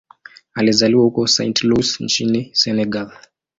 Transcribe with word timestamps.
Alizaliwa 0.53 1.03
huko 1.03 1.27
Saint-Louis 1.27 1.99
nchini 2.01 2.49
Senegal. 2.53 3.11